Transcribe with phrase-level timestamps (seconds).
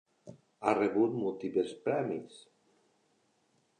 [0.63, 2.43] Ha rebut múltiples premis.